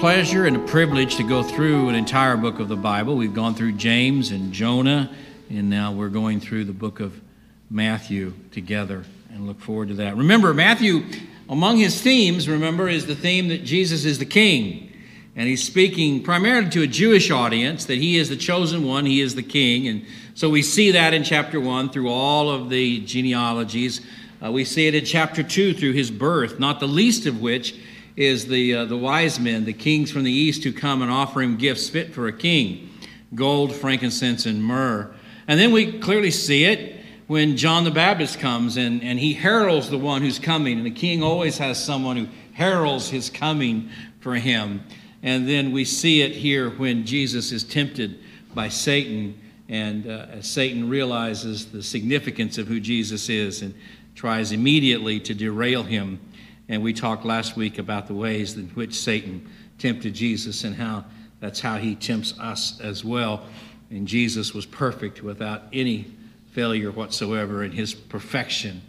[0.00, 3.16] pleasure and a privilege to go through an entire book of the Bible.
[3.16, 5.10] We've gone through James and Jonah,
[5.48, 7.18] and now we're going through the book of
[7.70, 10.14] Matthew together and look forward to that.
[10.14, 11.06] Remember, Matthew,
[11.48, 14.92] among his themes, remember, is the theme that Jesus is the king.
[15.34, 19.22] And he's speaking primarily to a Jewish audience that he is the chosen one, he
[19.22, 19.88] is the king.
[19.88, 20.04] And
[20.34, 24.02] so we see that in chapter 1 through all of the genealogies.
[24.44, 27.74] Uh, we see it in chapter 2 through his birth, not the least of which
[28.16, 31.42] is the, uh, the wise men, the kings from the east who come and offer
[31.42, 32.90] him gifts fit for a king
[33.34, 35.12] gold, frankincense, and myrrh.
[35.48, 39.90] And then we clearly see it when John the Baptist comes and, and he heralds
[39.90, 40.78] the one who's coming.
[40.78, 43.90] And the king always has someone who heralds his coming
[44.20, 44.82] for him.
[45.22, 48.20] And then we see it here when Jesus is tempted
[48.54, 49.38] by Satan.
[49.68, 53.74] And uh, Satan realizes the significance of who Jesus is and
[54.14, 56.20] tries immediately to derail him
[56.68, 61.04] and we talked last week about the ways in which Satan tempted Jesus and how
[61.40, 63.44] that's how he tempts us as well.
[63.90, 66.06] And Jesus was perfect without any
[66.52, 68.82] failure whatsoever, and his perfection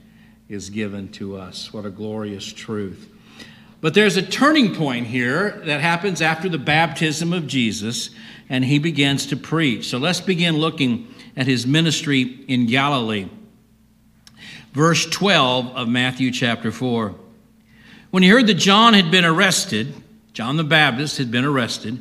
[0.50, 1.74] is given to us.
[1.74, 3.10] What a glorious truth.
[3.80, 8.10] But there's a turning point here that happens after the baptism of Jesus,
[8.50, 9.90] and he begins to preach.
[9.90, 13.28] So let's begin looking at his ministry in Galilee.
[14.72, 17.16] Verse 12 of Matthew chapter 4.
[18.18, 19.94] When he heard that John had been arrested,
[20.34, 22.00] John the Baptist had been arrested,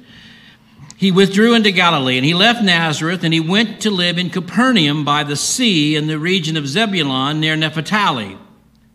[0.97, 5.05] he withdrew into Galilee and he left Nazareth and he went to live in Capernaum
[5.05, 8.39] by the sea in the region of Zebulun near Naphtali.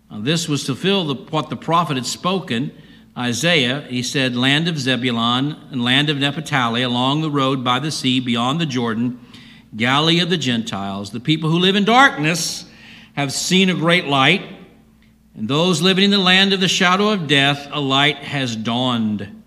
[0.10, 2.72] Now, this was to fulfill the, what the prophet had spoken.
[3.16, 7.92] Isaiah, he said, Land of Zebulun and land of Naphtali, along the road by the
[7.92, 9.20] sea beyond the Jordan,
[9.76, 11.12] Galilee of the Gentiles.
[11.12, 12.66] The people who live in darkness
[13.14, 14.42] have seen a great light.
[15.36, 19.44] And those living in the land of the shadow of death, a light has dawned.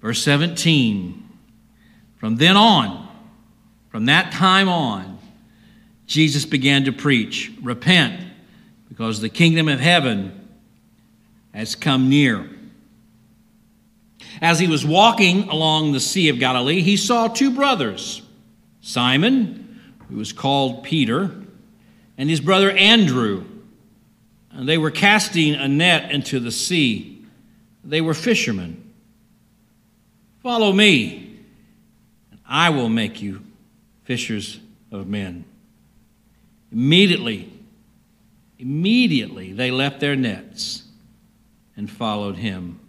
[0.00, 1.28] Verse 17
[2.16, 3.08] From then on,
[3.90, 5.18] from that time on,
[6.06, 8.24] Jesus began to preach Repent,
[8.88, 10.48] because the kingdom of heaven
[11.52, 12.48] has come near.
[14.40, 18.22] As he was walking along the Sea of Galilee, he saw two brothers
[18.80, 21.30] Simon, who was called Peter,
[22.16, 23.44] and his brother Andrew
[24.56, 27.22] and they were casting a net into the sea.
[27.84, 28.82] They were fishermen.
[30.42, 31.38] Follow me,
[32.30, 33.42] and I will make you
[34.04, 34.58] fishers
[34.90, 35.44] of men.
[36.72, 37.52] Immediately,
[38.58, 40.82] immediately they left their nets
[41.76, 42.80] and followed him.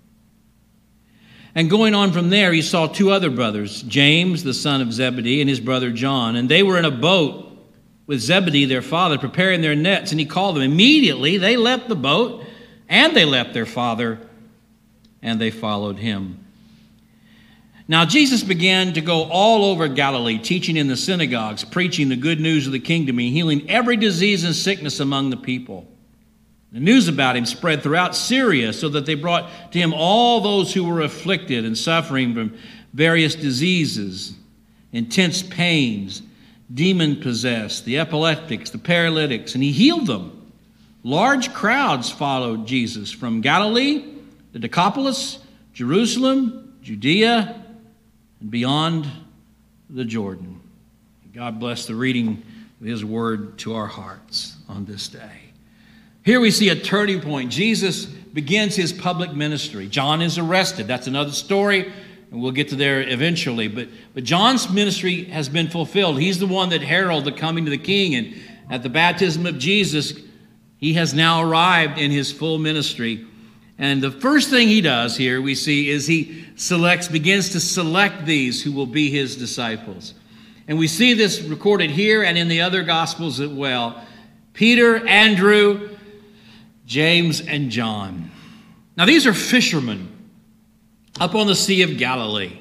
[1.54, 5.42] And going on from there, he saw two other brothers, James, the son of Zebedee,
[5.42, 7.47] and his brother John, and they were in a boat
[8.08, 10.64] with Zebedee, their father, preparing their nets, and he called them.
[10.64, 12.44] Immediately they left the boat
[12.90, 14.20] and they left their father
[15.22, 16.44] and they followed him.
[17.90, 22.40] Now, Jesus began to go all over Galilee, teaching in the synagogues, preaching the good
[22.40, 25.88] news of the kingdom, and healing every disease and sickness among the people.
[26.74, 30.74] The news about him spread throughout Syria, so that they brought to him all those
[30.74, 32.58] who were afflicted and suffering from
[32.94, 34.34] various diseases,
[34.92, 36.24] intense pains
[36.74, 40.52] demon possessed, the epileptics, the paralytics, and he healed them.
[41.04, 44.04] Large crowds followed Jesus from Galilee,
[44.52, 45.40] the Decapolis,
[45.74, 47.64] Jerusalem, Judea,
[48.42, 49.08] and beyond
[49.90, 50.60] the Jordan.
[51.34, 52.44] God bless the reading
[52.82, 55.42] of his word to our hearts on this day.
[56.26, 57.52] Here we see a turning point.
[57.52, 59.88] Jesus begins his public ministry.
[59.88, 60.88] John is arrested.
[60.88, 61.92] That's another story
[62.32, 63.68] and we'll get to there eventually.
[63.68, 66.20] But, but John's ministry has been fulfilled.
[66.20, 68.16] He's the one that heralded the coming of the king.
[68.16, 68.36] And
[68.70, 70.14] at the baptism of Jesus,
[70.78, 73.26] he has now arrived in his full ministry.
[73.78, 78.26] And the first thing he does here, we see, is he selects, begins to select
[78.26, 80.14] these who will be his disciples.
[80.68, 84.04] And we see this recorded here and in the other gospels as well.
[84.54, 85.96] Peter, Andrew,
[86.86, 88.32] James, and John.
[88.98, 90.17] Now, these are fishermen
[91.20, 92.60] up on the Sea of Galilee.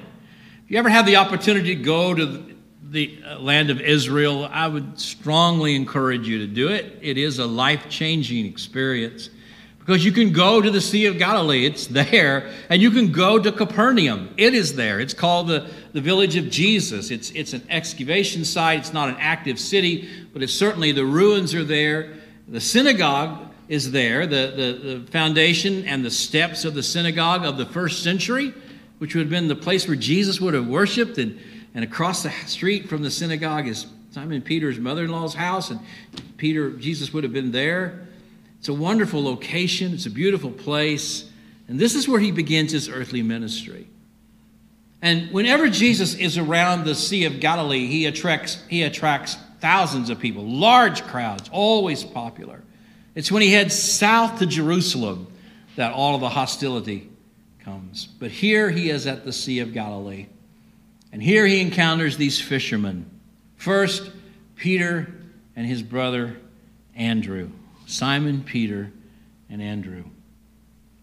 [0.65, 2.55] If you ever have the opportunity to go to
[2.89, 6.97] the uh, land of Israel, I would strongly encourage you to do it.
[7.01, 9.29] It is a life changing experience
[9.77, 13.37] because you can go to the Sea of Galilee, it's there, and you can go
[13.37, 14.99] to Capernaum, it is there.
[14.99, 17.11] It's called the, the village of Jesus.
[17.11, 21.53] It's, it's an excavation site, it's not an active city, but it's certainly the ruins
[21.53, 22.15] are there.
[22.47, 27.57] The synagogue is there, the, the, the foundation and the steps of the synagogue of
[27.57, 28.53] the first century,
[28.99, 31.17] which would have been the place where Jesus would have worshiped.
[31.17, 31.39] And,
[31.73, 35.79] and across the street from the synagogue is Simon Peter's mother in law's house, and
[36.37, 38.07] Peter, Jesus would have been there.
[38.59, 41.29] It's a wonderful location, it's a beautiful place.
[41.67, 43.87] And this is where he begins his earthly ministry.
[45.01, 50.19] And whenever Jesus is around the Sea of Galilee, he attracts, he attracts thousands of
[50.19, 52.63] people, large crowds, always popular.
[53.17, 55.25] It's when he heads south to Jerusalem
[55.75, 57.09] that all of the hostility
[57.63, 58.05] comes.
[58.05, 60.27] But here he is at the Sea of Galilee.
[61.11, 63.09] And here he encounters these fishermen.
[63.55, 64.11] First,
[64.55, 65.11] Peter
[65.55, 66.37] and his brother
[66.95, 67.49] Andrew.
[67.87, 68.91] Simon, Peter,
[69.49, 70.03] and Andrew.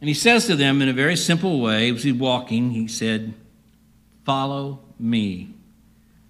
[0.00, 3.34] And he says to them in a very simple way, as he's walking, he said,
[4.24, 5.52] Follow me,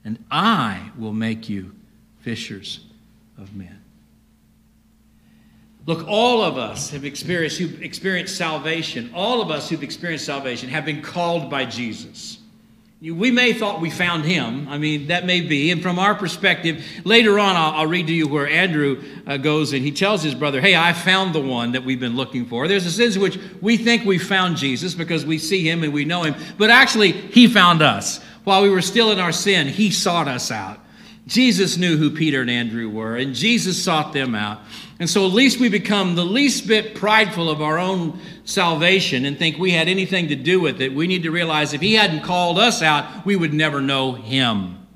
[0.03, 1.75] and I will make you
[2.21, 2.81] fishers
[3.37, 3.84] of men.
[5.87, 10.71] Look, all of us have experienced who've experienced salvation, all of us who've experienced salvation
[10.71, 12.39] have been called by Jesus.
[13.03, 14.67] We may thought we found him.
[14.67, 15.71] I mean, that may be.
[15.71, 19.75] And from our perspective, later on, I'll, I'll read to you where Andrew uh, goes
[19.75, 22.67] and he tells his brother, Hey, I found the one that we've been looking for.
[22.67, 25.93] There's a sense in which we think we found Jesus because we see him and
[25.93, 28.23] we know him, but actually, he found us.
[28.45, 30.81] While we were still in our sin, he sought us out.
[31.27, 34.61] Jesus knew who Peter and Andrew were, and Jesus sought them out.
[35.01, 39.39] And so, at least we become the least bit prideful of our own salvation and
[39.39, 40.95] think we had anything to do with it.
[40.95, 44.87] We need to realize if He hadn't called us out, we would never know Him.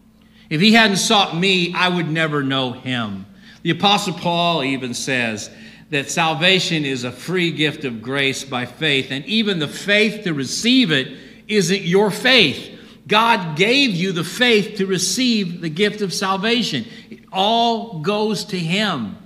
[0.50, 3.24] If He hadn't sought me, I would never know Him.
[3.62, 5.50] The Apostle Paul even says
[5.90, 10.34] that salvation is a free gift of grace by faith, and even the faith to
[10.34, 11.08] receive it
[11.48, 12.77] isn't your faith.
[13.08, 16.84] God gave you the faith to receive the gift of salvation.
[17.08, 19.16] It all goes to Him.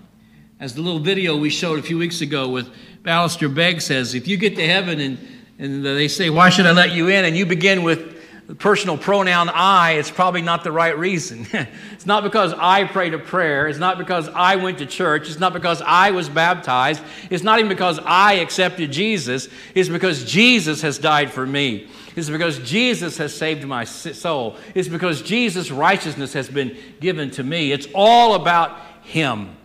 [0.61, 2.71] As the little video we showed a few weeks ago with
[3.05, 5.19] Alistair Begg says, if you get to heaven and,
[5.59, 7.25] and they say, Why should I let you in?
[7.25, 8.13] and you begin with
[8.47, 11.47] the personal pronoun I, it's probably not the right reason.
[11.93, 13.67] it's not because I prayed a prayer.
[13.67, 15.29] It's not because I went to church.
[15.29, 17.03] It's not because I was baptized.
[17.31, 19.49] It's not even because I accepted Jesus.
[19.75, 21.89] It's because Jesus has died for me.
[22.15, 24.57] It's because Jesus has saved my soul.
[24.75, 27.73] It's because Jesus' righteousness has been given to me.
[27.73, 29.57] It's all about Him.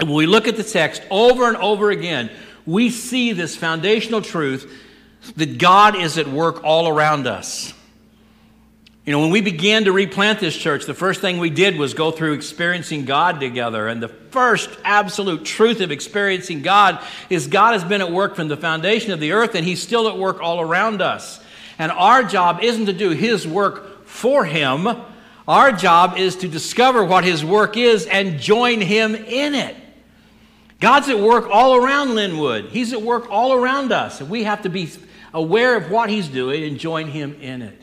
[0.00, 2.30] And when we look at the text over and over again,
[2.66, 4.70] we see this foundational truth
[5.36, 7.72] that God is at work all around us.
[9.04, 11.92] You know, when we began to replant this church, the first thing we did was
[11.92, 13.88] go through experiencing God together.
[13.88, 18.46] And the first absolute truth of experiencing God is God has been at work from
[18.46, 21.40] the foundation of the earth, and He's still at work all around us.
[21.78, 24.88] And our job isn't to do His work for Him,
[25.48, 29.76] our job is to discover what His work is and join Him in it.
[30.80, 34.62] God's at work all around Linwood, He's at work all around us, and we have
[34.62, 34.90] to be
[35.34, 37.80] aware of what He's doing and join Him in it.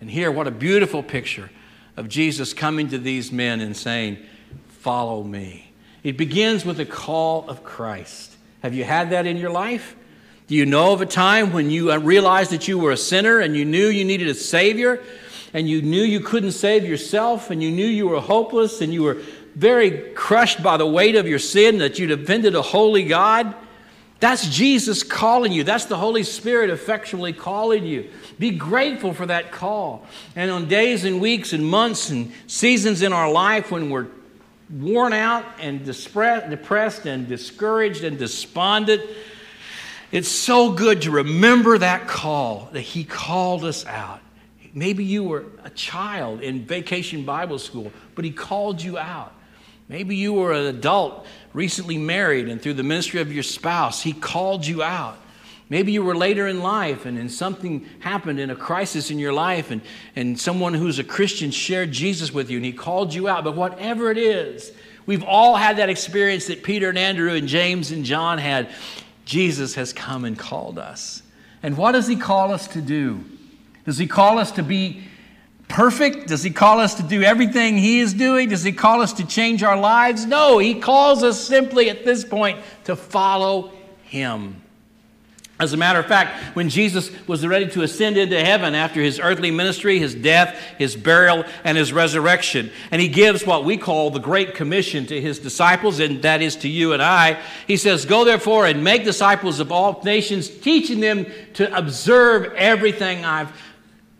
[0.00, 1.50] And here, what a beautiful picture
[1.96, 4.18] of Jesus coming to these men and saying,
[4.80, 5.72] Follow me.
[6.02, 8.36] It begins with the call of Christ.
[8.62, 9.94] Have you had that in your life?
[10.52, 13.38] Do you know of a time when you uh, realized that you were a sinner
[13.38, 15.02] and you knew you needed a Savior
[15.54, 19.02] and you knew you couldn't save yourself and you knew you were hopeless and you
[19.02, 19.22] were
[19.54, 23.54] very crushed by the weight of your sin, that you'd offended a holy God?
[24.20, 25.64] That's Jesus calling you.
[25.64, 28.10] That's the Holy Spirit effectually calling you.
[28.38, 30.04] Be grateful for that call.
[30.36, 34.08] And on days and weeks and months and seasons in our life when we're
[34.68, 39.00] worn out and depressed and discouraged and despondent,
[40.12, 44.20] it's so good to remember that call that He called us out.
[44.74, 49.34] Maybe you were a child in vacation Bible school, but He called you out.
[49.88, 54.12] Maybe you were an adult recently married, and through the ministry of your spouse, He
[54.12, 55.18] called you out.
[55.72, 59.32] Maybe you were later in life and, and something happened in a crisis in your
[59.32, 59.80] life, and,
[60.14, 63.44] and someone who's a Christian shared Jesus with you and he called you out.
[63.44, 64.70] But whatever it is,
[65.06, 68.68] we've all had that experience that Peter and Andrew and James and John had.
[69.32, 71.22] Jesus has come and called us.
[71.62, 73.24] And what does he call us to do?
[73.86, 75.04] Does he call us to be
[75.68, 76.28] perfect?
[76.28, 78.50] Does he call us to do everything he is doing?
[78.50, 80.26] Does he call us to change our lives?
[80.26, 83.72] No, he calls us simply at this point to follow
[84.02, 84.61] him.
[85.62, 89.20] As a matter of fact, when Jesus was ready to ascend into heaven after his
[89.20, 94.10] earthly ministry, his death, his burial, and his resurrection, and he gives what we call
[94.10, 98.04] the Great Commission to his disciples, and that is to you and I, he says,
[98.04, 103.52] Go therefore and make disciples of all nations, teaching them to observe everything I've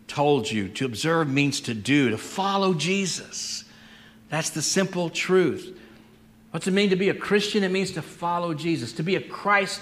[0.07, 0.69] told you.
[0.69, 3.65] To observe means to do, to follow Jesus.
[4.29, 5.77] That's the simple truth.
[6.51, 7.65] What's it mean to be a Christian?
[7.65, 9.81] It means to follow Jesus, to be a Christ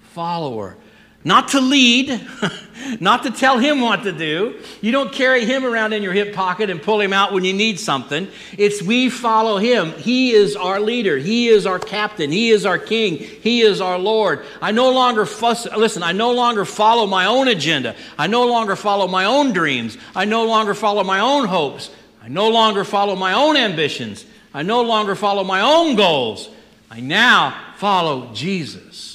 [0.00, 0.76] follower.
[1.24, 2.20] Not to lead,
[3.00, 4.58] not to tell him what to do.
[4.80, 7.52] You don't carry him around in your hip pocket and pull him out when you
[7.52, 8.26] need something.
[8.58, 9.92] It's we follow him.
[9.92, 13.98] He is our leader, he is our captain, he is our king, he is our
[13.98, 14.44] Lord.
[14.60, 17.94] I no longer fuss, listen, I no longer follow my own agenda.
[18.18, 19.96] I no longer follow my own dreams.
[20.16, 21.90] I no longer follow my own hopes.
[22.20, 24.24] I no longer follow my own ambitions.
[24.54, 26.48] I no longer follow my own goals.
[26.90, 29.11] I now follow Jesus.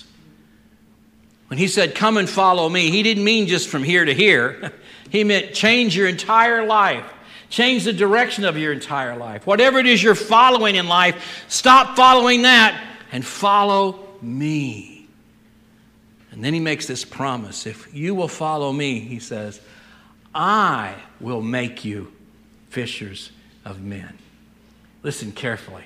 [1.48, 4.74] When he said, Come and follow me, he didn't mean just from here to here.
[5.10, 7.06] He meant change your entire life,
[7.50, 9.48] change the direction of your entire life.
[9.48, 12.78] Whatever it is you're following in life, stop following that
[13.14, 15.08] and follow me.
[16.32, 19.62] And then he makes this promise if you will follow me, he says,
[20.36, 22.12] I will make you
[22.70, 23.32] fishers
[23.64, 24.18] of men.
[25.04, 25.86] Listen carefully.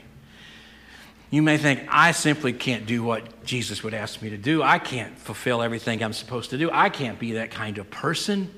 [1.32, 4.62] You may think, I simply can't do what Jesus would ask me to do.
[4.62, 6.70] I can't fulfill everything I'm supposed to do.
[6.72, 8.52] I can't be that kind of person.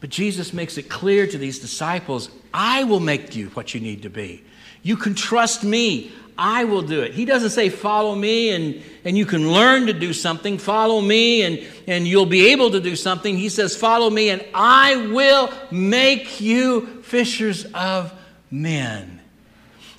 [0.00, 4.02] But Jesus makes it clear to these disciples I will make you what you need
[4.02, 4.42] to be.
[4.82, 6.10] You can trust me.
[6.38, 7.12] I will do it.
[7.12, 10.56] He doesn't say, follow me and, and you can learn to do something.
[10.56, 13.36] Follow me and, and you'll be able to do something.
[13.36, 18.14] He says, follow me and I will make you fishers of
[18.52, 19.17] men.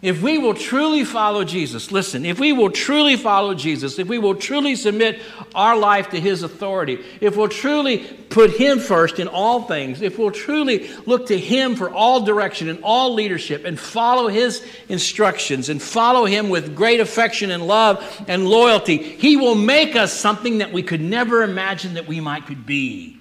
[0.01, 4.17] If we will truly follow Jesus, listen, if we will truly follow Jesus, if we
[4.17, 5.19] will truly submit
[5.53, 7.97] our life to His authority, if we'll truly
[8.29, 12.69] put Him first in all things, if we'll truly look to Him for all direction
[12.69, 18.23] and all leadership and follow His instructions and follow Him with great affection and love
[18.29, 22.45] and loyalty, He will make us something that we could never imagine that we might
[22.45, 23.17] could be.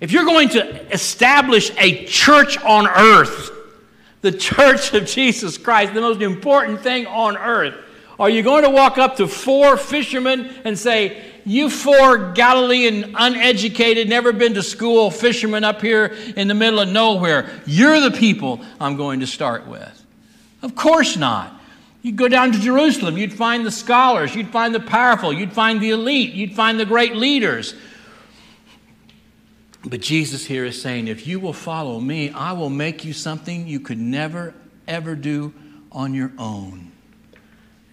[0.00, 3.53] If you're going to establish a church on earth,
[4.24, 7.74] the church of Jesus Christ, the most important thing on earth.
[8.18, 14.08] Are you going to walk up to four fishermen and say, You four Galilean, uneducated,
[14.08, 18.64] never been to school fishermen up here in the middle of nowhere, you're the people
[18.80, 20.06] I'm going to start with?
[20.62, 21.60] Of course not.
[22.00, 25.82] You'd go down to Jerusalem, you'd find the scholars, you'd find the powerful, you'd find
[25.82, 27.74] the elite, you'd find the great leaders.
[29.86, 33.66] But Jesus here is saying, if you will follow me, I will make you something
[33.66, 34.54] you could never,
[34.88, 35.52] ever do
[35.92, 36.90] on your own.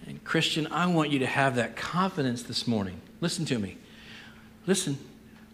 [0.06, 3.00] And Christian, I want you to have that confidence this morning.
[3.20, 3.76] Listen to me.
[4.66, 4.98] Listen,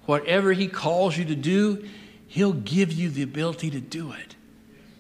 [0.07, 1.87] whatever He calls you to do,
[2.29, 4.37] He'll give you the ability to do it.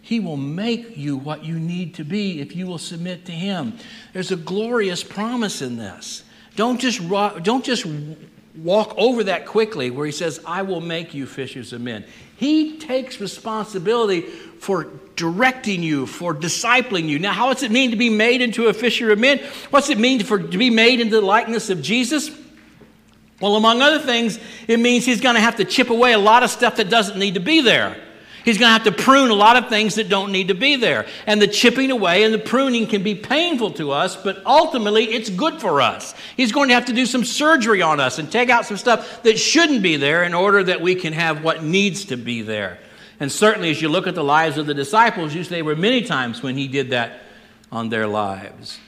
[0.00, 3.78] He will make you what you need to be if you will submit to Him.
[4.12, 6.24] There's a glorious promise in this.
[6.56, 7.86] Don't just, don't just
[8.62, 12.04] walk over that quickly where he says, I will make you fishers of men.
[12.36, 17.18] He takes responsibility for directing you, for discipling you.
[17.18, 19.38] Now, how does it mean to be made into a fisher of men?
[19.70, 22.30] What's it mean for, to be made into the likeness of Jesus?
[23.40, 26.42] Well, among other things, it means he's going to have to chip away a lot
[26.42, 27.96] of stuff that doesn't need to be there.
[28.48, 30.76] He's going to have to prune a lot of things that don't need to be
[30.76, 31.06] there.
[31.26, 35.28] And the chipping away and the pruning can be painful to us, but ultimately it's
[35.28, 36.14] good for us.
[36.34, 39.22] He's going to have to do some surgery on us and take out some stuff
[39.24, 42.78] that shouldn't be there in order that we can have what needs to be there.
[43.20, 45.76] And certainly, as you look at the lives of the disciples, you see there were
[45.76, 47.20] many times when he did that
[47.70, 48.78] on their lives.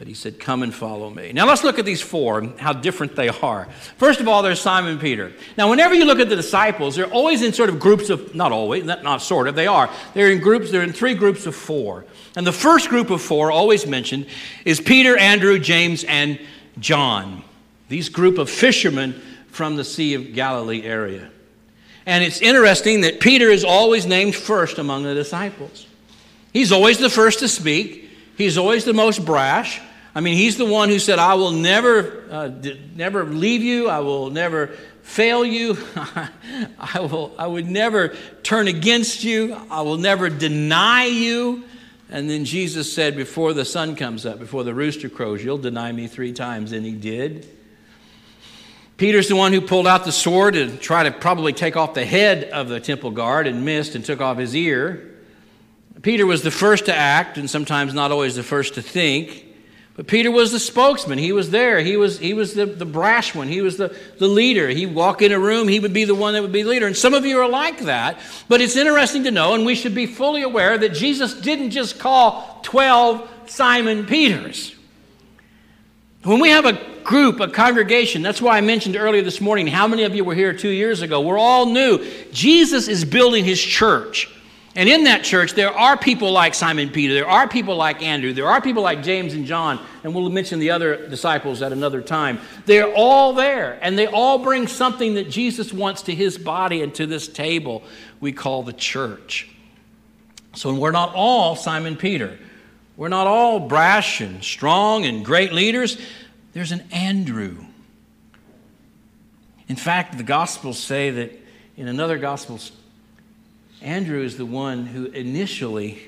[0.00, 1.30] But he said, Come and follow me.
[1.34, 3.68] Now let's look at these four, how different they are.
[3.98, 5.30] First of all, there's Simon Peter.
[5.58, 8.50] Now, whenever you look at the disciples, they're always in sort of groups of, not
[8.50, 9.90] always, not, not sort of, they are.
[10.14, 12.06] They're in groups, they're in three groups of four.
[12.34, 14.26] And the first group of four, always mentioned,
[14.64, 16.40] is Peter, Andrew, James, and
[16.78, 17.44] John.
[17.90, 21.30] These group of fishermen from the Sea of Galilee area.
[22.06, 25.86] And it's interesting that Peter is always named first among the disciples.
[26.54, 28.08] He's always the first to speak.
[28.38, 29.82] He's always the most brash.
[30.14, 33.88] I mean, he's the one who said, I will never, uh, d- never leave you.
[33.88, 34.68] I will never
[35.02, 35.78] fail you.
[36.78, 39.54] I, will, I would never turn against you.
[39.70, 41.64] I will never deny you.
[42.08, 45.92] And then Jesus said, Before the sun comes up, before the rooster crows, you'll deny
[45.92, 46.72] me three times.
[46.72, 47.46] And he did.
[48.96, 52.04] Peter's the one who pulled out the sword to try to probably take off the
[52.04, 55.06] head of the temple guard and missed and took off his ear.
[56.02, 59.46] Peter was the first to act and sometimes not always the first to think.
[60.00, 61.18] But Peter was the spokesman.
[61.18, 61.80] He was there.
[61.80, 63.48] He was, he was the, the brash one.
[63.48, 64.70] He was the, the leader.
[64.70, 66.86] He'd walk in a room, he would be the one that would be leader.
[66.86, 68.18] And some of you are like that.
[68.48, 71.98] But it's interesting to know, and we should be fully aware, that Jesus didn't just
[71.98, 74.74] call 12 Simon Peters.
[76.22, 79.86] When we have a group, a congregation, that's why I mentioned earlier this morning how
[79.86, 81.20] many of you were here two years ago.
[81.20, 82.02] We're all new.
[82.32, 84.34] Jesus is building his church.
[84.76, 88.32] And in that church, there are people like Simon Peter, there are people like Andrew,
[88.32, 92.00] there are people like James and John, and we'll mention the other disciples at another
[92.00, 92.38] time.
[92.66, 96.94] They're all there, and they all bring something that Jesus wants to his body and
[96.94, 97.82] to this table
[98.20, 99.48] we call the church.
[100.54, 102.38] So we're not all Simon Peter.
[102.96, 106.00] We're not all brash and strong and great leaders.
[106.52, 107.64] There's an Andrew.
[109.68, 111.32] In fact, the Gospels say that
[111.76, 112.60] in another Gospel
[113.82, 116.02] Andrew is the one who initially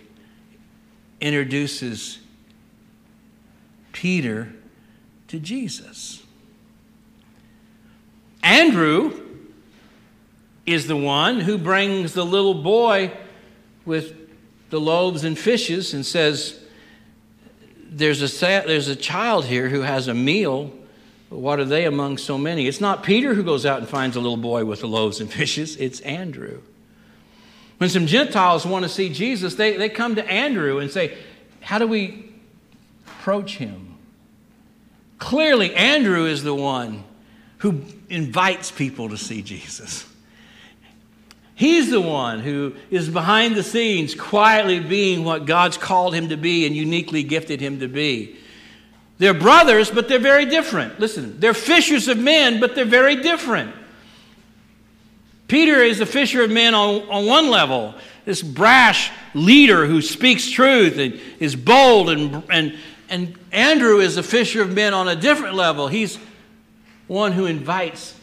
[1.20, 2.18] introduces
[3.92, 4.52] Peter
[5.28, 6.22] to Jesus.
[8.42, 9.20] Andrew
[10.66, 13.12] is the one who brings the little boy
[13.84, 14.14] with
[14.70, 16.62] the loaves and fishes and says,
[17.88, 20.72] there's a, there's a child here who has a meal.
[21.28, 22.66] What are they among so many?
[22.66, 25.30] It's not Peter who goes out and finds a little boy with the loaves and
[25.32, 26.60] fishes, it's Andrew.
[27.82, 31.18] When some Gentiles want to see Jesus, they, they come to Andrew and say,
[31.60, 32.30] How do we
[33.08, 33.96] approach him?
[35.18, 37.02] Clearly, Andrew is the one
[37.58, 40.06] who invites people to see Jesus.
[41.56, 46.36] He's the one who is behind the scenes, quietly being what God's called him to
[46.36, 48.36] be and uniquely gifted him to be.
[49.18, 51.00] They're brothers, but they're very different.
[51.00, 53.74] Listen, they're fishers of men, but they're very different.
[55.52, 57.94] Peter is a fisher of men on, on one level,
[58.24, 62.74] this brash leader who speaks truth and is bold, and, and,
[63.10, 65.88] and Andrew is a fisher of men on a different level.
[65.88, 66.18] He's
[67.06, 68.18] one who invites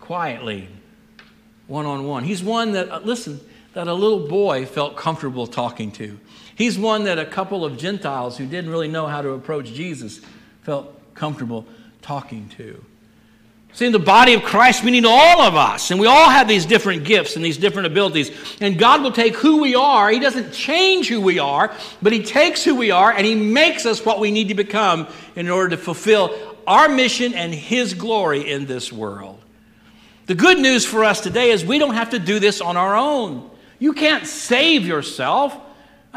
[0.00, 0.68] quietly,
[1.66, 2.24] one on one.
[2.24, 3.40] He's one that, uh, listen,
[3.72, 6.20] that a little boy felt comfortable talking to.
[6.56, 10.20] He's one that a couple of Gentiles who didn't really know how to approach Jesus
[10.60, 11.64] felt comfortable
[12.02, 12.84] talking to.
[13.76, 16.48] See, in the body of Christ, we need all of us, and we all have
[16.48, 18.30] these different gifts and these different abilities.
[18.58, 20.08] And God will take who we are.
[20.08, 23.84] He doesn't change who we are, but He takes who we are and He makes
[23.84, 26.34] us what we need to become in order to fulfill
[26.66, 29.38] our mission and His glory in this world.
[30.24, 32.96] The good news for us today is we don't have to do this on our
[32.96, 33.50] own.
[33.78, 35.54] You can't save yourself.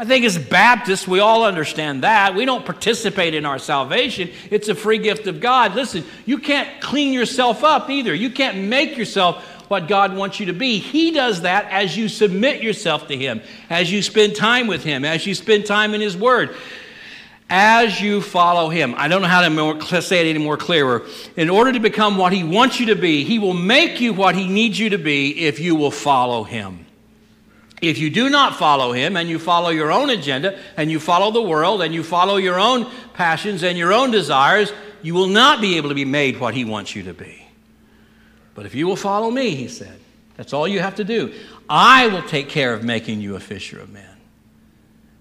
[0.00, 2.34] I think as Baptists, we all understand that.
[2.34, 5.74] We don't participate in our salvation, it's a free gift of God.
[5.74, 8.14] Listen, you can't clean yourself up either.
[8.14, 10.78] You can't make yourself what God wants you to be.
[10.78, 15.04] He does that as you submit yourself to Him, as you spend time with Him,
[15.04, 16.56] as you spend time in His Word.
[17.50, 21.04] As you follow him, I don't know how to more, say it any more clearer.
[21.36, 24.36] In order to become what he wants you to be, he will make you what
[24.36, 26.86] he needs you to be if you will follow him.
[27.80, 31.30] If you do not follow him and you follow your own agenda and you follow
[31.30, 35.60] the world and you follow your own passions and your own desires, you will not
[35.60, 37.42] be able to be made what he wants you to be.
[38.54, 39.98] But if you will follow me, he said,
[40.36, 41.32] that's all you have to do.
[41.68, 44.09] I will take care of making you a fisher of men.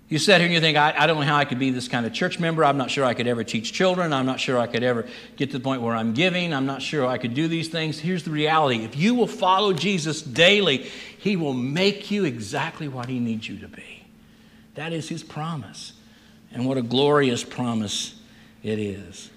[0.10, 1.88] You sit here and you think, I, I, don't know how I could be this
[1.88, 2.66] kind of church member.
[2.66, 4.12] I'm not sure I could ever teach children.
[4.12, 6.52] I'm not sure I could ever get to the point where I'm giving.
[6.52, 8.00] I'm not sure I could do these things.
[8.00, 13.08] Here's the reality if you will follow Jesus daily, he will make you exactly what
[13.08, 14.04] he needs you to be.
[14.74, 15.94] That is his promise.
[16.52, 18.20] And what a glorious promise
[18.64, 19.30] it is.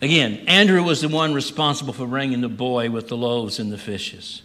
[0.00, 3.76] Again, Andrew was the one responsible for bringing the boy with the loaves and the
[3.76, 4.40] fishes.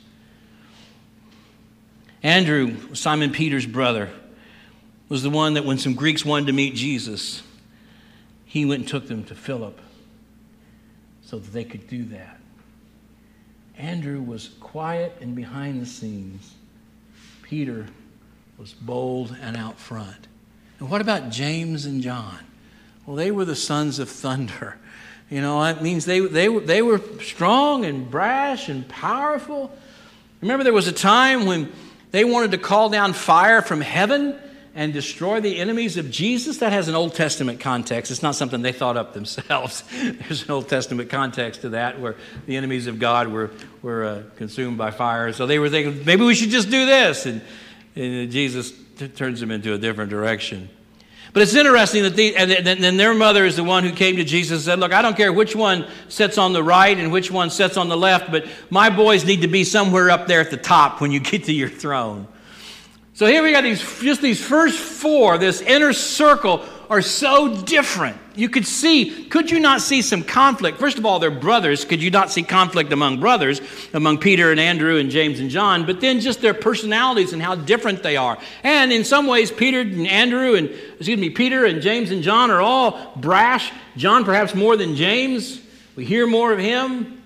[2.24, 4.10] Andrew, Simon Peter's brother,
[5.10, 7.42] was the one that when some Greeks wanted to meet Jesus,
[8.46, 9.80] he went and took them to Philip
[11.24, 12.40] so that they could do that.
[13.78, 16.54] Andrew was quiet and behind the scenes.
[17.42, 17.88] Peter
[18.58, 20.28] was bold and out front.
[20.80, 22.40] And what about James and John?
[23.06, 24.78] Well, they were the sons of thunder.
[25.32, 29.72] You know, that means they, they, they were strong and brash and powerful.
[30.42, 31.72] Remember, there was a time when
[32.10, 34.36] they wanted to call down fire from heaven
[34.80, 38.12] and destroy the enemies of Jesus, that has an Old Testament context.
[38.12, 39.84] It's not something they thought up themselves.
[39.92, 42.16] There's an Old Testament context to that where
[42.46, 45.34] the enemies of God were, were uh, consumed by fire.
[45.34, 47.26] So they were thinking, maybe we should just do this.
[47.26, 47.42] And,
[47.98, 50.70] and Jesus t- turns them into a different direction.
[51.34, 54.24] But it's interesting that the, and then their mother is the one who came to
[54.24, 57.30] Jesus and said, Look, I don't care which one sits on the right and which
[57.30, 60.52] one sits on the left, but my boys need to be somewhere up there at
[60.52, 62.30] the top when you get to your throne.
[63.20, 68.16] So here we got these, just these first four, this inner circle, are so different.
[68.34, 70.80] You could see, could you not see some conflict?
[70.80, 71.84] First of all, they're brothers.
[71.84, 73.60] Could you not see conflict among brothers,
[73.94, 75.86] among Peter and Andrew and James and John?
[75.86, 78.38] But then just their personalities and how different they are.
[78.64, 82.50] And in some ways, Peter and Andrew and, excuse me, Peter and James and John
[82.50, 83.74] are all brash.
[83.98, 85.60] John perhaps more than James.
[85.98, 87.22] We hear more of him.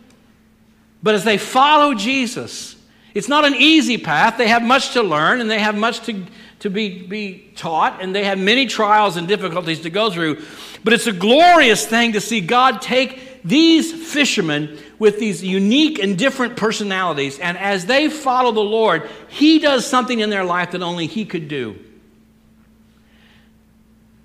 [1.04, 2.78] But as they follow Jesus,
[3.14, 4.38] It's not an easy path.
[4.38, 6.26] They have much to learn and they have much to,
[6.60, 10.42] to be, be taught, and they have many trials and difficulties to go through.
[10.84, 16.18] But it's a glorious thing to see God take these fishermen with these unique and
[16.18, 20.82] different personalities, and as they follow the Lord, He does something in their life that
[20.82, 21.78] only He could do.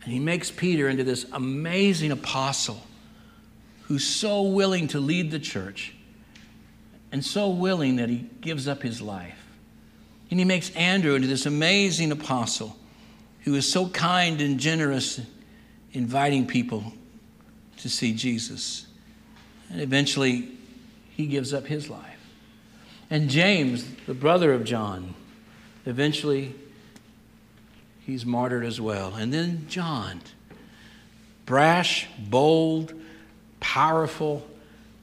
[0.05, 2.81] And He makes Peter into this amazing apostle
[3.83, 5.95] who's so willing to lead the church
[7.13, 9.39] and so willing that he gives up his life.
[10.31, 12.77] And he makes Andrew into this amazing apostle
[13.45, 15.21] who is so kind and generous,
[15.93, 16.93] inviting people
[17.79, 18.87] to see Jesus.
[19.71, 20.51] And eventually,
[21.17, 22.19] he gives up his life.
[23.11, 25.15] And James, the brother of John,
[25.87, 26.55] eventually
[28.05, 29.15] he's martyred as well.
[29.15, 30.21] And then John,
[31.47, 32.93] brash, bold,
[33.61, 34.47] powerful,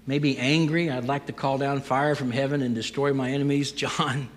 [0.08, 0.90] maybe angry.
[0.90, 3.72] I'd like to call down fire from heaven and destroy my enemies.
[3.74, 4.30] John,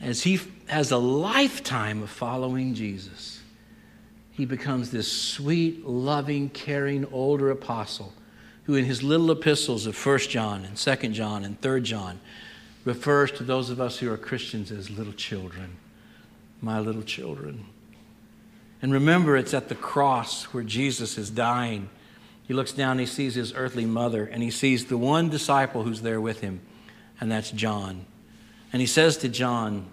[0.00, 3.40] as he has a lifetime of following Jesus,
[4.32, 8.12] he becomes this sweet, loving, caring older apostle
[8.64, 12.20] who, in his little epistles of 1 John and 2 John and 3 John,
[12.84, 15.76] refers to those of us who are Christians as little children.
[16.60, 17.64] My little children.
[18.80, 21.88] And remember, it's at the cross where Jesus is dying
[22.48, 25.82] he looks down, and he sees his earthly mother, and he sees the one disciple
[25.84, 26.60] who's there with him,
[27.20, 28.06] and that's John.
[28.72, 29.86] And he says to John,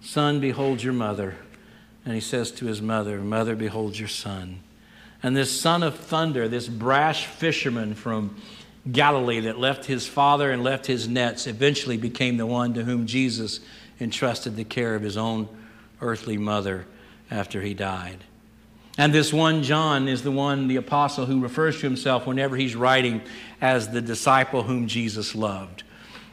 [0.00, 1.34] Son, behold your mother.
[2.04, 4.60] And he says to his mother, Mother, behold your son.
[5.22, 8.40] And this son of thunder, this brash fisherman from
[8.90, 13.06] Galilee that left his father and left his nets, eventually became the one to whom
[13.06, 13.60] Jesus
[14.00, 15.48] entrusted the care of his own
[16.00, 16.86] earthly mother
[17.30, 18.24] after he died.
[18.98, 22.74] And this one John is the one, the apostle, who refers to himself whenever he's
[22.74, 23.22] writing
[23.60, 25.84] as the disciple whom Jesus loved.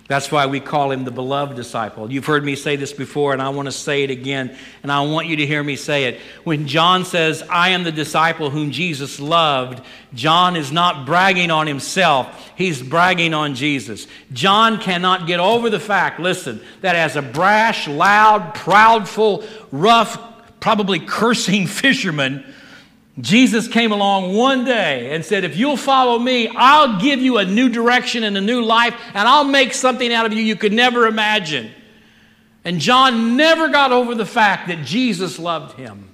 [0.07, 2.11] That's why we call him the beloved disciple.
[2.11, 5.01] You've heard me say this before, and I want to say it again, and I
[5.01, 6.19] want you to hear me say it.
[6.43, 11.65] When John says, I am the disciple whom Jesus loved, John is not bragging on
[11.65, 14.05] himself, he's bragging on Jesus.
[14.31, 20.19] John cannot get over the fact, listen, that as a brash, loud, proudful, rough,
[20.59, 22.45] probably cursing fisherman,
[23.19, 27.45] Jesus came along one day and said, If you'll follow me, I'll give you a
[27.45, 30.73] new direction and a new life, and I'll make something out of you you could
[30.73, 31.71] never imagine.
[32.65, 36.09] And John never got over the fact that Jesus loved him.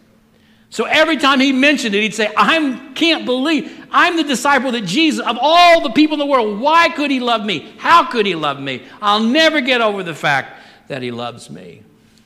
[0.70, 4.86] So every time he mentioned it, he'd say, I can't believe I'm the disciple that
[4.86, 7.74] Jesus, of all the people in the world, why could he love me?
[7.78, 8.84] How could he love me?
[9.02, 11.84] I'll never get over the fact that he loves me.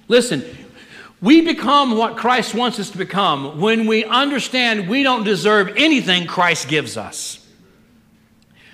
[0.07, 0.43] Listen,
[1.25, 6.27] we become what Christ wants us to become when we understand we don't deserve anything
[6.27, 7.43] Christ gives us.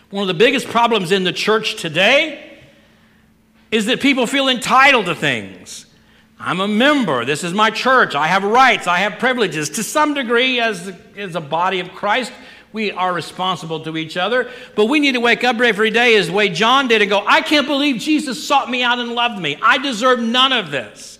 [0.09, 2.59] One of the biggest problems in the church today
[3.71, 5.85] is that people feel entitled to things.
[6.37, 7.23] I'm a member.
[7.23, 8.15] This is my church.
[8.15, 8.85] I have rights.
[8.85, 9.69] I have privileges.
[9.69, 12.33] To some degree, as, as a body of Christ,
[12.73, 14.51] we are responsible to each other.
[14.75, 17.23] But we need to wake up every day as the way John did and go,
[17.25, 19.57] I can't believe Jesus sought me out and loved me.
[19.61, 21.17] I deserve none of this.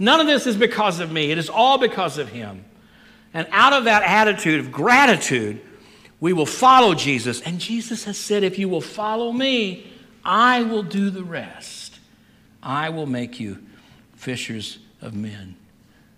[0.00, 2.64] None of this is because of me, it is all because of Him.
[3.34, 5.60] And out of that attitude of gratitude,
[6.18, 7.42] we will follow Jesus.
[7.42, 9.92] And Jesus has said, If you will follow me,
[10.24, 11.98] I will do the rest.
[12.62, 13.58] I will make you
[14.16, 15.54] fishers of men.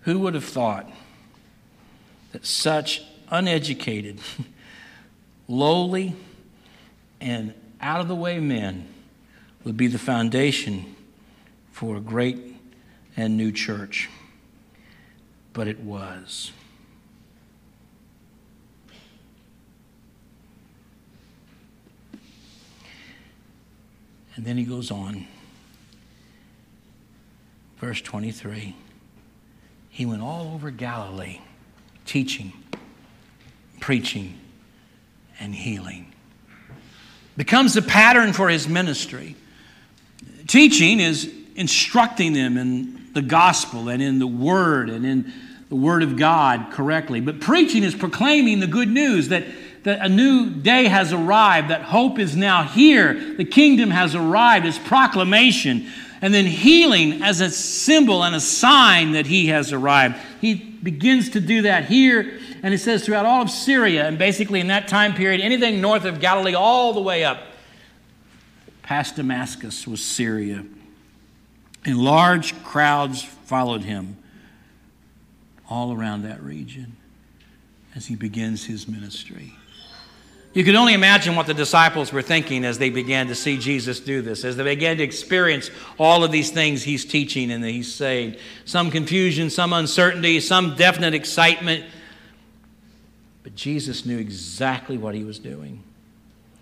[0.01, 0.89] Who would have thought
[2.31, 4.19] that such uneducated,
[5.47, 6.15] lowly,
[7.19, 8.87] and out of the way men
[9.65, 10.95] would be the foundation
[11.71, 12.52] for a great
[13.15, 14.09] and new church.
[15.53, 16.51] But it was.
[24.35, 25.27] And then he goes on.
[27.77, 28.75] Verse 23
[29.89, 31.39] He went all over Galilee,
[32.05, 32.53] teaching,
[33.79, 34.39] preaching,
[35.39, 36.13] and healing.
[37.35, 39.35] Becomes a pattern for his ministry.
[40.47, 45.31] Teaching is instructing them in the gospel and in the word and in
[45.69, 47.19] the word of God correctly.
[47.19, 49.45] But preaching is proclaiming the good news that,
[49.83, 54.65] that a new day has arrived, that hope is now here, the kingdom has arrived.
[54.65, 55.87] It's proclamation.
[56.21, 60.15] And then healing as a symbol and a sign that he has arrived.
[60.39, 62.39] He begins to do that here.
[62.61, 66.05] And it says throughout all of Syria, and basically in that time period, anything north
[66.05, 67.39] of Galilee, all the way up
[68.83, 70.63] past Damascus was Syria.
[71.85, 74.17] And large crowds followed him
[75.69, 76.95] all around that region
[77.95, 79.53] as he begins his ministry.
[80.53, 83.99] You can only imagine what the disciples were thinking as they began to see Jesus
[83.99, 87.71] do this, as they began to experience all of these things he's teaching and that
[87.71, 88.35] he's saying.
[88.65, 91.85] Some confusion, some uncertainty, some definite excitement.
[93.41, 95.83] But Jesus knew exactly what he was doing.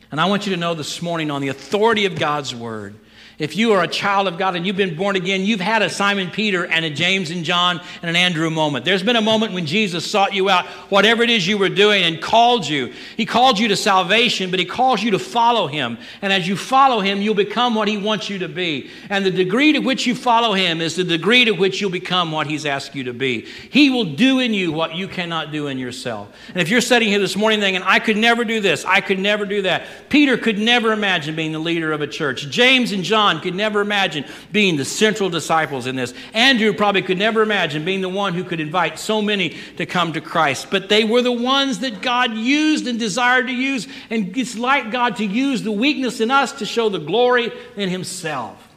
[0.10, 2.96] And I want you to know this morning, on the authority of God's word,
[3.44, 5.90] if you are a child of God and you've been born again, you've had a
[5.90, 8.86] Simon Peter and a James and John and an Andrew moment.
[8.86, 12.04] There's been a moment when Jesus sought you out, whatever it is you were doing,
[12.04, 12.94] and called you.
[13.18, 15.98] He called you to salvation, but He calls you to follow Him.
[16.22, 18.90] And as you follow Him, you'll become what He wants you to be.
[19.10, 22.32] And the degree to which you follow Him is the degree to which you'll become
[22.32, 23.46] what He's asked you to be.
[23.70, 26.30] He will do in you what you cannot do in yourself.
[26.50, 29.20] And if you're sitting here this morning thinking, I could never do this, I could
[29.20, 32.50] never do that, Peter could never imagine being the leader of a church.
[32.50, 36.14] James and John John could never imagine being the central disciples in this.
[36.34, 40.14] Andrew probably could never imagine being the one who could invite so many to come
[40.14, 40.68] to Christ.
[40.70, 43.88] But they were the ones that God used and desired to use.
[44.10, 47.90] And it's like God to use the weakness in us to show the glory in
[47.90, 48.68] Himself.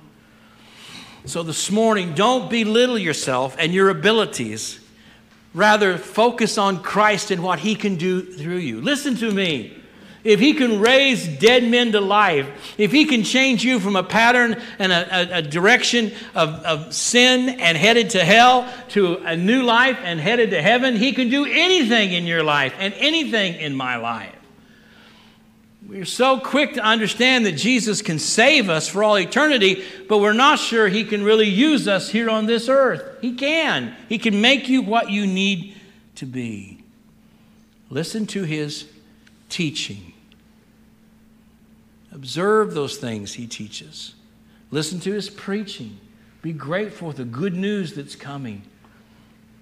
[1.26, 4.78] So this morning, don't belittle yourself and your abilities.
[5.52, 8.80] Rather, focus on Christ and what He can do through you.
[8.80, 9.80] Listen to me
[10.24, 14.02] if he can raise dead men to life, if he can change you from a
[14.02, 19.36] pattern and a, a, a, direction of, of sin and headed to hell to a
[19.36, 23.54] new life and headed to heaven, he can do anything in your life and anything
[23.54, 24.34] in my life.
[25.86, 30.32] We're so quick to understand that Jesus can save us for all eternity, but we're
[30.32, 33.18] not sure he can really use us here on this earth.
[33.20, 33.94] He can.
[34.08, 35.76] He can make you what you need
[36.14, 36.82] to be.
[37.90, 38.86] Listen to his
[39.50, 40.13] teaching.
[42.14, 44.14] Observe those things he teaches.
[44.70, 45.98] Listen to his preaching.
[46.42, 48.62] Be grateful for the good news that's coming.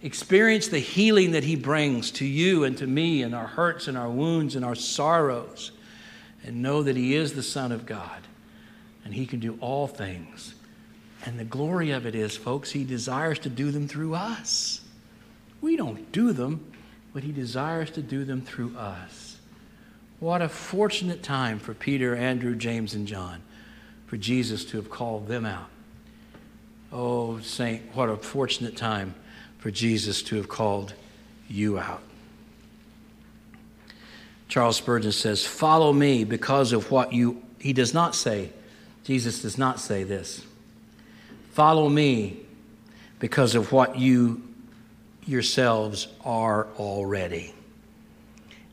[0.02, 3.96] Experience the healing that he brings to you and to me and our hurts and
[3.96, 5.72] our wounds and our sorrows.
[6.44, 8.20] And know that he is the Son of God
[9.04, 10.54] and he can do all things.
[11.24, 14.80] And the glory of it is, folks, he desires to do them through us.
[15.60, 16.72] We don't do them,
[17.14, 19.31] but he desires to do them through us.
[20.22, 23.42] What a fortunate time for Peter, Andrew, James, and John
[24.06, 25.68] for Jesus to have called them out.
[26.92, 29.16] Oh, Saint, what a fortunate time
[29.58, 30.94] for Jesus to have called
[31.48, 32.04] you out.
[34.46, 38.50] Charles Spurgeon says, Follow me because of what you, he does not say,
[39.02, 40.46] Jesus does not say this.
[41.50, 42.38] Follow me
[43.18, 44.40] because of what you
[45.26, 47.52] yourselves are already.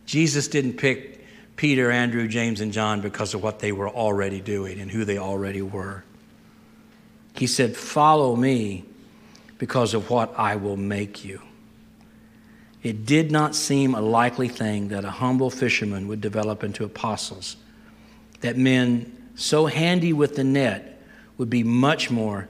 [0.06, 1.19] Jesus didn't pick
[1.60, 5.18] Peter, Andrew, James, and John because of what they were already doing and who they
[5.18, 6.06] already were.
[7.34, 8.86] He said, Follow me
[9.58, 11.42] because of what I will make you.
[12.82, 17.58] It did not seem a likely thing that a humble fisherman would develop into apostles,
[18.40, 21.04] that men so handy with the net
[21.38, 22.48] would be much more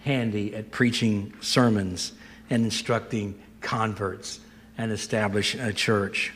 [0.00, 2.12] handy at preaching sermons
[2.50, 4.40] and instructing converts
[4.76, 6.34] and establish a church.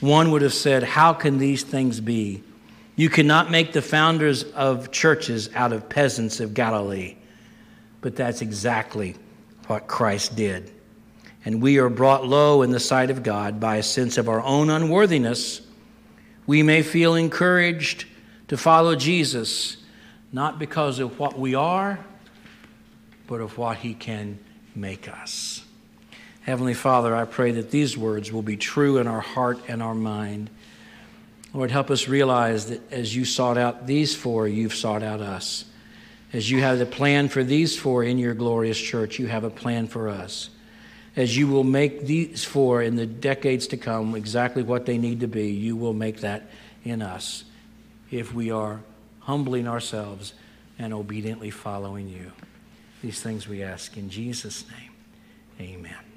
[0.00, 2.42] One would have said, How can these things be?
[2.96, 7.16] You cannot make the founders of churches out of peasants of Galilee.
[8.00, 9.16] But that's exactly
[9.66, 10.72] what Christ did.
[11.44, 14.42] And we are brought low in the sight of God by a sense of our
[14.42, 15.60] own unworthiness.
[16.46, 18.06] We may feel encouraged
[18.48, 19.76] to follow Jesus,
[20.32, 21.98] not because of what we are,
[23.26, 24.38] but of what he can
[24.74, 25.62] make us.
[26.48, 29.94] Heavenly Father, I pray that these words will be true in our heart and our
[29.94, 30.48] mind.
[31.52, 35.66] Lord, help us realize that as you sought out these four, you've sought out us.
[36.32, 39.50] As you have a plan for these four in your glorious church, you have a
[39.50, 40.48] plan for us.
[41.16, 45.20] As you will make these four in the decades to come exactly what they need
[45.20, 46.44] to be, you will make that
[46.82, 47.44] in us
[48.10, 48.80] if we are
[49.20, 50.32] humbling ourselves
[50.78, 52.32] and obediently following you.
[53.02, 54.92] These things we ask in Jesus' name.
[55.60, 56.07] Amen.